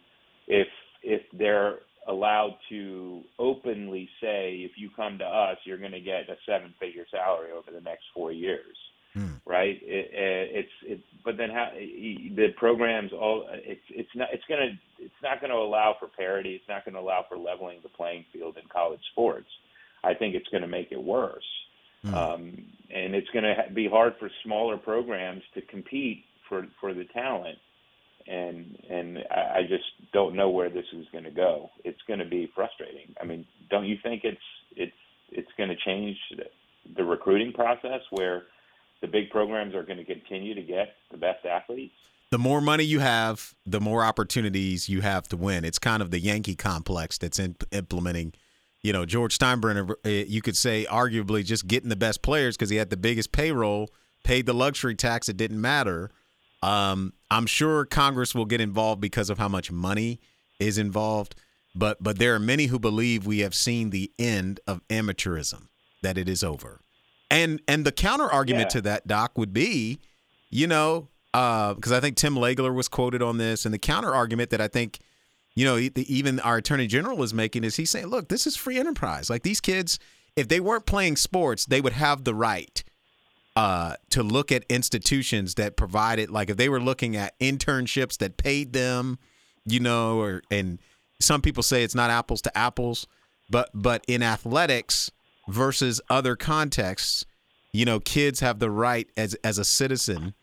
if 0.49 0.67
if 1.03 1.23
they're 1.33 1.81
allowed 2.09 2.57
to 2.69 3.23
openly 3.39 4.09
say, 4.21 4.57
if 4.65 4.73
you 4.77 4.91
come 4.95 5.19
to 5.19 5.25
us, 5.25 5.57
you're 5.65 5.79
going 5.79 5.93
to 5.93 6.01
get 6.01 6.29
a 6.29 6.37
seven-figure 6.47 7.07
salary 7.11 7.53
over 7.53 7.71
the 7.71 7.81
next 7.81 8.05
four 8.15 8.33
years, 8.33 8.77
hmm. 9.15 9.35
right? 9.47 9.79
It, 9.83 10.11
it, 10.13 10.51
it's 10.53 10.73
it, 10.83 11.01
but 11.25 11.37
then 11.37 11.51
how 11.51 11.71
the 11.75 12.49
programs 12.57 13.13
all 13.13 13.47
it's 13.51 13.81
it's 13.91 14.09
not 14.15 14.29
it's 14.33 14.45
going 14.49 14.61
to 14.61 15.05
it's 15.05 15.23
not 15.23 15.41
going 15.41 15.51
to 15.51 15.57
allow 15.57 15.97
for 15.99 16.09
parity. 16.09 16.55
It's 16.55 16.69
not 16.69 16.85
going 16.85 16.95
to 16.95 17.01
allow 17.01 17.25
for 17.29 17.37
leveling 17.37 17.79
the 17.83 17.89
playing 17.89 18.25
field 18.33 18.57
in 18.57 18.69
college 18.69 19.01
sports. 19.13 19.49
I 20.05 20.15
think 20.15 20.35
it's 20.35 20.49
going 20.49 20.63
to 20.63 20.69
make 20.69 20.91
it 20.91 21.03
worse. 21.03 21.45
Mm. 22.05 22.15
Um, 22.15 22.65
and 22.93 23.15
it's 23.15 23.29
going 23.31 23.45
to 23.45 23.73
be 23.73 23.89
hard 23.89 24.15
for 24.19 24.29
smaller 24.45 24.77
programs 24.77 25.43
to 25.55 25.63
compete 25.63 26.25
for 26.49 26.67
for 26.81 26.93
the 26.93 27.05
talent. 27.15 27.59
And 28.27 28.79
and 28.89 29.19
I, 29.31 29.63
just 29.63 29.85
don't 30.13 30.37
know 30.37 30.49
where 30.51 30.71
this 30.71 30.85
is 30.93 31.07
going 31.13 31.25
to 31.25 31.31
go. 31.31 31.71
It's 31.85 32.01
going 32.07 32.21
to 32.21 32.25
be 32.25 32.51
frustrating. 32.55 33.15
I 33.21 33.25
mean, 33.25 33.45
don't 33.71 33.87
you 33.87 33.97
think 34.03 34.23
it's 34.25 34.41
it's 34.77 34.93
it's 35.31 35.51
going 35.57 35.71
to 35.71 35.77
change 35.85 36.17
the 36.97 37.05
recruiting 37.05 37.53
process 37.53 38.01
where 38.11 38.45
the 39.01 39.09
big 39.09 39.31
programs 39.31 39.75
are 39.75 39.83
going 39.83 39.99
to 39.99 40.05
continue 40.05 40.55
to 40.55 40.63
get 40.63 40.95
the 41.11 41.17
best 41.17 41.45
athletes? 41.45 41.95
the 42.33 42.39
more 42.39 42.63
money 42.63 42.83
you 42.83 42.99
have, 42.99 43.55
the 43.67 43.79
more 43.79 44.03
opportunities 44.03 44.89
you 44.89 45.03
have 45.03 45.29
to 45.29 45.37
win. 45.37 45.67
It's 45.67 45.79
kind 45.79 46.01
of 46.01 46.11
the 46.11 46.19
Yankee 46.19 46.57
complex 46.57 47.19
that's 47.19 47.39
in, 47.39 47.57
implementing. 47.73 48.33
You 48.81 48.95
know, 48.95 49.05
George 49.05 49.39
Steinbrenner, 49.39 49.95
eh, 50.07 50.25
you 50.27 50.41
could 50.41 50.57
say 50.57 50.87
arguably 50.91 51.45
just 51.45 51.67
getting 51.67 51.91
the 51.91 51.95
best 51.95 52.23
players 52.23 52.57
because 52.57 52.71
he 52.71 52.77
had 52.77 52.89
the 52.89 52.97
biggest 52.97 53.33
payroll, 53.33 53.91
paid 54.25 54.47
the 54.47 54.55
luxury 54.55 54.95
tax. 54.95 55.29
It 55.29 55.37
didn't 55.37 55.61
matter. 55.61 56.11
Um, 56.63 57.13
I'm 57.31 57.47
sure 57.47 57.85
Congress 57.85 58.35
will 58.35 58.45
get 58.45 58.61
involved 58.61 59.01
because 59.01 59.31
of 59.31 59.39
how 59.39 59.49
much 59.49 59.73
money 59.73 60.21
is 60.59 60.79
involved. 60.79 61.35
But 61.75 62.03
but 62.03 62.19
there 62.19 62.35
are 62.35 62.39
many 62.39 62.67
who 62.67 62.79
believe 62.79 63.27
we 63.27 63.39
have 63.41 63.55
seen 63.55 63.91
the 63.91 64.13
end 64.19 64.61
of 64.67 64.87
amateurism, 64.89 65.69
that 66.03 66.19
it 66.19 66.29
is 66.29 66.45
over. 66.45 66.81
And 67.31 67.61
and 67.67 67.85
the 67.85 67.93
counter 67.93 68.31
argument 68.31 68.67
yeah. 68.67 68.69
to 68.71 68.81
that, 68.83 69.07
Doc, 69.07 69.39
would 69.39 69.55
be, 69.55 70.01
you 70.51 70.67
know, 70.67 71.09
because 71.33 71.93
uh, 71.93 71.97
I 71.97 72.01
think 72.01 72.17
Tim 72.17 72.35
Legler 72.35 72.75
was 72.75 72.89
quoted 72.89 73.23
on 73.23 73.39
this, 73.39 73.65
and 73.65 73.73
the 73.73 73.79
counter 73.79 74.15
argument 74.15 74.51
that 74.51 74.61
I 74.61 74.69
think, 74.69 74.99
you 75.55 75.65
know, 75.65 75.79
even 75.79 76.41
our 76.41 76.59
attorney 76.59 76.87
general 76.87 77.23
is 77.23 77.33
making 77.33 77.65
is 77.65 77.77
he's 77.77 77.91
saying, 77.91 78.07
look, 78.07 78.29
this 78.29 78.47
is 78.47 78.55
free 78.55 78.79
enterprise. 78.79 79.31
Like 79.31 79.43
these 79.43 79.61
kids, 79.61 79.99
if 80.37 80.49
they 80.49 80.61
weren't 80.61 80.85
playing 80.85 81.17
sports, 81.17 81.65
they 81.65 81.81
would 81.81 81.95
have 81.95 82.25
the 82.25 82.35
right 82.35 82.85
uh, 83.57 83.95
to 84.11 84.23
look 84.23 84.51
at 84.51 84.65
institutions 84.69 85.55
that 85.57 85.77
provided, 85.77 86.31
like 86.31 86.51
if 86.51 86.57
they 86.57 86.69
were 86.69 86.81
looking 86.81 87.17
at 87.17 87.39
internships 87.39 88.17
that 88.19 88.37
paid 88.37 88.73
them, 88.73 89.19
you 89.67 89.81
know, 89.81 90.21
or 90.21 90.43
and 90.51 90.79
some 91.21 91.43
people 91.43 91.63
say 91.63 91.83
it's 91.85 91.95
not 91.95 92.11
apples 92.11 92.43
to 92.43 92.59
apples, 92.59 93.07
but 93.51 93.71
but 93.75 94.05
in 94.09 94.23
athletics 94.23 95.11
versus 95.49 96.01
other 96.09 96.37
contexts, 96.37 97.27
you 97.73 97.85
know, 97.85 98.01
kids 98.01 98.41
have 98.41 98.59
the 98.59 98.71
right 98.71 99.09
as 99.17 99.35
as 99.45 99.59
a 99.59 99.65
citizen 99.65 100.35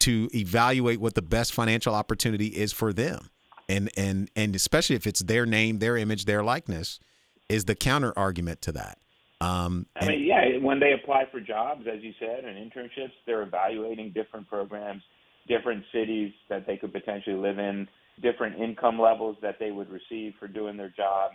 to 0.00 0.28
evaluate 0.34 1.00
what 1.00 1.14
the 1.14 1.22
best 1.22 1.52
financial 1.52 1.94
opportunity 1.94 2.48
is 2.48 2.72
for 2.72 2.92
them. 2.92 3.30
And 3.68 3.90
and 3.96 4.30
and 4.36 4.54
especially 4.54 4.96
if 4.96 5.06
it's 5.06 5.20
their 5.20 5.46
name, 5.46 5.78
their 5.78 5.96
image, 5.96 6.26
their 6.26 6.42
likeness, 6.42 7.00
is 7.48 7.64
the 7.64 7.74
counter 7.74 8.12
argument 8.16 8.60
to 8.62 8.72
that. 8.72 8.98
Um, 9.40 9.86
I 9.96 10.06
mean, 10.06 10.24
yeah, 10.24 10.58
when 10.60 10.80
they 10.80 10.92
apply 10.92 11.24
for 11.30 11.40
jobs, 11.40 11.86
as 11.92 12.02
you 12.02 12.12
said, 12.20 12.44
and 12.44 12.56
internships, 12.58 13.12
they're 13.26 13.42
evaluating 13.42 14.12
different 14.12 14.48
programs, 14.48 15.02
different 15.48 15.82
cities 15.92 16.32
that 16.48 16.66
they 16.66 16.76
could 16.76 16.92
potentially 16.92 17.36
live 17.36 17.58
in, 17.58 17.88
different 18.22 18.60
income 18.60 19.00
levels 19.00 19.36
that 19.40 19.56
they 19.58 19.70
would 19.70 19.88
receive 19.90 20.34
for 20.38 20.46
doing 20.46 20.76
their 20.76 20.92
job. 20.94 21.32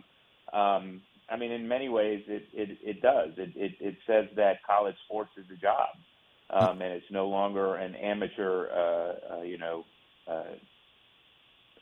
Um, 0.54 1.02
I 1.30 1.38
mean, 1.38 1.52
in 1.52 1.68
many 1.68 1.90
ways, 1.90 2.24
it 2.28 2.44
it, 2.54 2.78
it 2.84 3.02
does. 3.02 3.32
It, 3.38 3.52
it 3.56 3.72
it 3.80 3.96
says 4.06 4.26
that 4.36 4.64
college 4.66 4.96
sports 5.08 5.32
is 5.38 5.46
a 5.52 5.60
job 5.60 5.90
um, 6.50 6.82
and 6.82 6.94
it's 6.94 7.06
no 7.12 7.28
longer 7.28 7.76
an 7.76 7.96
amateur, 7.96 8.68
uh, 8.70 9.36
uh, 9.36 9.42
you 9.42 9.58
know, 9.58 9.84
uh, 10.28 10.44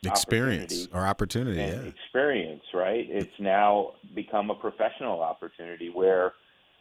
experience 0.06 0.88
or 0.92 1.06
opportunity. 1.06 1.58
Yeah. 1.58 1.88
Experience, 1.88 2.62
right? 2.72 3.06
It's 3.08 3.38
now 3.38 3.92
become 4.14 4.50
a 4.50 4.54
professional 4.54 5.20
opportunity 5.20 5.90
where 5.90 6.32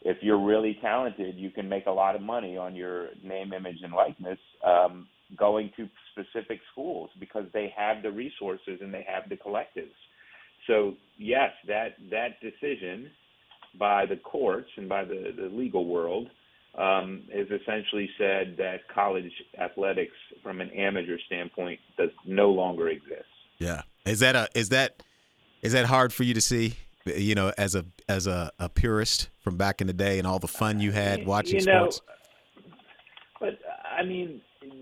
if 0.01 0.17
you're 0.21 0.43
really 0.43 0.77
talented, 0.81 1.35
you 1.35 1.49
can 1.49 1.67
make 1.69 1.85
a 1.85 1.91
lot 1.91 2.15
of 2.15 2.21
money 2.21 2.57
on 2.57 2.75
your 2.75 3.09
name, 3.23 3.53
image, 3.53 3.77
and 3.83 3.93
likeness 3.93 4.39
um, 4.65 5.07
going 5.37 5.71
to 5.77 5.87
specific 6.11 6.59
schools 6.71 7.09
because 7.19 7.45
they 7.53 7.73
have 7.75 8.03
the 8.03 8.11
resources 8.11 8.79
and 8.81 8.93
they 8.93 9.05
have 9.07 9.29
the 9.29 9.35
collectives. 9.35 9.95
So 10.67 10.93
yes, 11.17 11.51
that 11.67 11.95
that 12.11 12.39
decision 12.41 13.09
by 13.79 14.05
the 14.05 14.17
courts 14.17 14.69
and 14.77 14.87
by 14.87 15.05
the, 15.05 15.33
the 15.35 15.47
legal 15.47 15.85
world– 15.85 16.29
um, 16.75 17.23
has 17.33 17.47
essentially 17.61 18.09
said 18.17 18.55
that 18.57 18.87
college 18.93 19.31
athletics, 19.59 20.15
from 20.41 20.59
an 20.59 20.71
amateur 20.71 21.17
standpoint, 21.27 21.79
does 21.97 22.09
no 22.25 22.49
longer 22.49 22.89
exist. 22.89 23.25
Yeah, 23.59 23.83
is 24.05 24.19
that 24.21 24.35
a 24.35 24.47
is 24.55 24.69
that 24.69 25.03
is 25.61 25.73
that 25.73 25.85
hard 25.85 26.11
for 26.11 26.23
you 26.23 26.33
to 26.33 26.41
see? 26.41 26.75
You 27.05 27.35
know, 27.35 27.53
as 27.57 27.75
a 27.75 27.85
as 28.09 28.27
a, 28.27 28.51
a 28.59 28.69
purist 28.69 29.29
from 29.43 29.57
back 29.57 29.81
in 29.81 29.87
the 29.87 29.93
day, 29.93 30.17
and 30.17 30.27
all 30.27 30.39
the 30.39 30.47
fun 30.47 30.79
you 30.79 30.91
had 30.91 31.25
watching 31.27 31.59
you 31.59 31.65
know, 31.65 31.89
sports. 31.89 32.01
But 33.39 33.59
I 33.97 34.03
mean, 34.03 34.41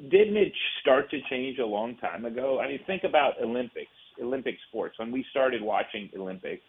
didn't 0.10 0.38
it 0.38 0.54
start 0.82 1.10
to 1.12 1.20
change 1.30 1.60
a 1.60 1.66
long 1.66 1.98
time 1.98 2.26
ago? 2.26 2.60
I 2.62 2.68
mean, 2.68 2.80
think 2.88 3.04
about 3.04 3.34
Olympics, 3.42 3.92
Olympic 4.22 4.56
sports. 4.70 4.98
When 4.98 5.12
we 5.12 5.26
started 5.32 5.62
watching 5.62 6.10
Olympics, 6.16 6.64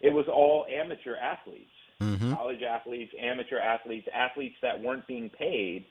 it 0.00 0.12
was 0.12 0.26
all 0.28 0.66
amateur 0.72 1.14
athletes 1.16 1.70
mm-hmm. 2.00 2.34
college 2.34 2.62
athletes, 2.62 3.12
amateur 3.20 3.58
athletes, 3.58 4.08
athletes 4.14 4.56
that 4.62 4.80
weren't 4.80 5.06
being 5.06 5.30
paid. 5.30 5.86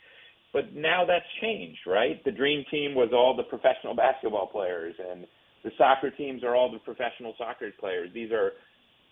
But 0.51 0.75
now 0.75 1.05
that's 1.05 1.25
changed, 1.41 1.81
right? 1.85 2.23
The 2.25 2.31
dream 2.31 2.65
team 2.71 2.95
was 2.95 3.09
all 3.13 3.35
the 3.35 3.43
professional 3.43 3.95
basketball 3.95 4.47
players, 4.47 4.95
and 4.99 5.27
the 5.63 5.71
soccer 5.77 6.09
teams 6.09 6.43
are 6.43 6.55
all 6.55 6.71
the 6.71 6.79
professional 6.79 7.35
soccer 7.37 7.69
players. 7.79 8.09
These 8.13 8.31
are 8.31 8.53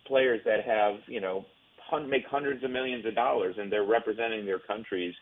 players 0.08 0.42
that 0.46 0.64
have, 0.66 0.96
you 1.08 1.22
know, 1.22 1.46
make 2.08 2.26
hundreds 2.26 2.64
of 2.64 2.72
millions 2.72 3.06
of 3.06 3.14
dollars, 3.14 3.56
and 3.60 3.72
they're 3.72 3.86
representing 3.86 4.46
their 4.46 4.60
countries. 4.60 5.14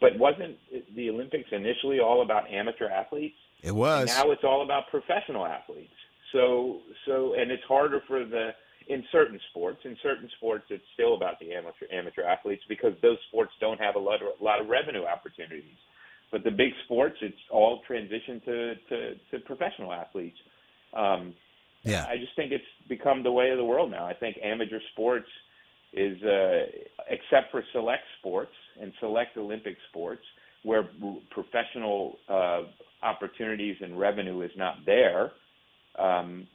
But 0.00 0.18
wasn't 0.18 0.56
the 0.96 1.10
Olympics 1.10 1.48
initially 1.52 2.00
all 2.00 2.22
about 2.22 2.50
amateur 2.50 2.88
athletes? 2.88 3.36
It 3.62 3.72
was. 3.72 4.10
And 4.10 4.18
now 4.18 4.32
it's 4.32 4.44
all 4.44 4.62
about 4.62 4.88
professional 4.90 5.46
athletes. 5.46 5.92
So, 6.32 6.80
so, 7.06 7.34
and 7.34 7.50
it's 7.50 7.62
harder 7.68 8.02
for 8.08 8.24
the 8.24 8.50
in 8.90 9.04
certain 9.12 9.38
sports. 9.50 9.78
In 9.84 9.96
certain 10.02 10.28
sports, 10.36 10.64
it's 10.68 10.84
still 10.94 11.14
about 11.14 11.38
the 11.38 11.54
amateur 11.54 11.86
amateur 11.92 12.24
athletes 12.24 12.62
because 12.68 12.92
those 13.00 13.18
sports 13.28 13.52
don't 13.60 13.80
have 13.80 13.94
a 13.94 13.98
lot 13.98 14.20
of, 14.20 14.28
a 14.40 14.44
lot 14.44 14.60
of 14.60 14.68
revenue 14.68 15.04
opportunities. 15.04 15.78
But 16.32 16.42
the 16.44 16.50
big 16.50 16.72
sports, 16.84 17.16
it's 17.22 17.38
all 17.50 17.82
transitioned 17.88 18.44
to 18.44 18.74
to, 18.88 19.14
to 19.30 19.38
professional 19.46 19.92
athletes. 19.92 20.38
Um, 20.92 21.34
yeah, 21.84 22.04
I 22.08 22.16
just 22.16 22.34
think 22.36 22.52
it's 22.52 22.64
become 22.88 23.22
the 23.22 23.32
way 23.32 23.50
of 23.50 23.58
the 23.58 23.64
world 23.64 23.90
now. 23.90 24.06
I 24.06 24.14
think 24.14 24.36
amateur 24.42 24.80
sports 24.92 25.28
is, 25.92 26.22
uh, 26.22 26.66
except 27.08 27.50
for 27.50 27.62
select 27.72 28.02
sports 28.18 28.52
and 28.80 28.92
select 29.00 29.36
Olympic 29.36 29.76
sports, 29.88 30.22
where 30.62 30.88
professional 31.30 32.18
uh, 32.28 32.62
opportunities 33.02 33.76
and 33.80 33.98
revenue 33.98 34.42
is 34.42 34.50
not 34.56 34.74
there. 34.84 35.32
Um, 35.98 36.46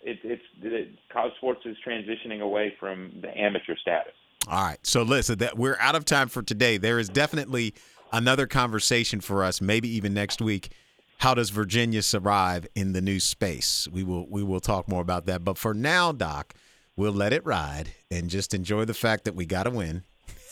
it, 0.00 0.18
it's 0.22 0.42
it, 0.62 0.98
college 1.12 1.32
sports 1.36 1.60
is 1.64 1.76
transitioning 1.86 2.40
away 2.40 2.74
from 2.78 3.12
the 3.20 3.36
amateur 3.36 3.76
status. 3.76 4.12
All 4.48 4.64
right, 4.64 4.78
so 4.86 5.02
listen, 5.02 5.38
that 5.38 5.58
we're 5.58 5.76
out 5.80 5.94
of 5.94 6.04
time 6.04 6.28
for 6.28 6.42
today. 6.42 6.78
There 6.78 6.98
is 6.98 7.08
definitely 7.08 7.74
another 8.12 8.46
conversation 8.46 9.20
for 9.20 9.44
us, 9.44 9.60
maybe 9.60 9.88
even 9.88 10.14
next 10.14 10.40
week. 10.40 10.70
How 11.18 11.34
does 11.34 11.50
Virginia 11.50 12.02
survive 12.02 12.66
in 12.74 12.92
the 12.92 13.00
new 13.00 13.18
space? 13.20 13.88
We 13.90 14.04
will 14.04 14.26
we 14.28 14.42
will 14.42 14.60
talk 14.60 14.88
more 14.88 15.02
about 15.02 15.26
that. 15.26 15.44
But 15.44 15.58
for 15.58 15.74
now, 15.74 16.12
Doc, 16.12 16.54
we'll 16.96 17.12
let 17.12 17.32
it 17.32 17.44
ride 17.44 17.90
and 18.10 18.30
just 18.30 18.54
enjoy 18.54 18.84
the 18.84 18.94
fact 18.94 19.24
that 19.24 19.34
we 19.34 19.44
got 19.44 19.64
to 19.64 19.70
win, 19.70 20.04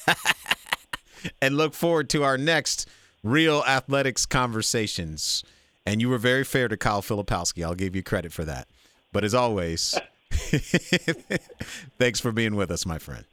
and 1.43 1.57
look 1.57 1.73
forward 1.73 2.11
to 2.11 2.25
our 2.25 2.37
next 2.37 2.88
real 3.23 3.62
athletics 3.67 4.26
conversations. 4.26 5.45
And 5.87 6.00
you 6.00 6.09
were 6.09 6.19
very 6.19 6.43
fair 6.43 6.67
to 6.67 6.76
Kyle 6.76 7.00
Filipowski. 7.00 7.65
I'll 7.65 7.76
give 7.76 7.95
you 7.95 8.03
credit 8.03 8.33
for 8.33 8.45
that. 8.45 8.69
But 9.13 9.25
as 9.25 9.35
always, 9.35 9.99
thanks 11.99 12.21
for 12.21 12.33
being 12.33 12.57
with 12.57 12.71
us, 12.71 12.87
my 12.87 12.99
friend. 12.99 13.25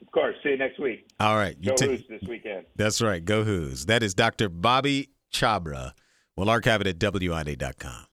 Of 0.00 0.10
course. 0.12 0.36
See 0.42 0.50
you 0.50 0.56
next 0.56 0.78
week. 0.78 1.06
All 1.20 1.36
right. 1.36 1.56
You 1.60 1.70
Go 1.70 1.76
t- 1.76 1.86
Hoos 1.86 2.04
this 2.08 2.22
weekend. 2.28 2.64
That's 2.76 3.02
right. 3.02 3.22
Go 3.24 3.44
Hoos. 3.44 3.86
That 3.86 4.02
is 4.02 4.14
Dr. 4.14 4.48
Bobby 4.48 5.10
Chhabra. 5.32 5.92
We'll 6.36 6.48
archive 6.50 6.80
it 6.80 6.86
at 6.86 6.98
WINA.com. 6.98 8.06